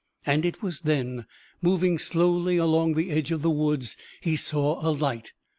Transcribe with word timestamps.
And 0.25 0.45
it 0.45 0.63
was 0.63 0.79
then, 0.79 1.27
moving 1.61 1.99
slowly 1.99 2.57
along 2.57 2.95
the 2.95 3.11
edge 3.11 3.29
of 3.29 3.43
the 3.43 3.51
woods, 3.51 3.95
he 4.19 4.35
saw 4.35 4.83
a 4.83 4.89
light. 4.89 5.31